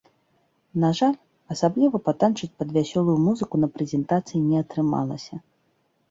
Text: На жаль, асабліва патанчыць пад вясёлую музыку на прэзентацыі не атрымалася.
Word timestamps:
На 0.83 0.89
жаль, 0.99 1.17
асабліва 1.55 1.99
патанчыць 2.07 2.49
пад 2.61 2.71
вясёлую 2.77 3.15
музыку 3.25 3.59
на 3.65 3.69
прэзентацыі 3.75 4.39
не 4.47 4.57
атрымалася. 4.63 5.35